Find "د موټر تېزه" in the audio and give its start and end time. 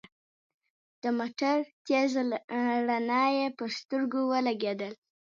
1.01-2.21